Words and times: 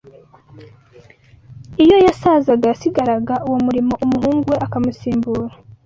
iyo 1.83 1.97
yasazaga 2.07 2.65
yasigiraga 2.71 3.33
uwo 3.47 3.57
murimo 3.65 3.93
umuhungu 4.05 4.45
we 4.53 4.57
akamusimbura 4.65 5.45